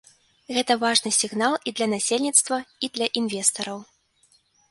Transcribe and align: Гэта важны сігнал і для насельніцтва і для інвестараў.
Гэта 0.55 0.75
важны 0.83 1.11
сігнал 1.17 1.53
і 1.71 1.75
для 1.79 1.87
насельніцтва 1.93 2.57
і 2.87 2.91
для 2.95 3.07
інвестараў. 3.21 3.77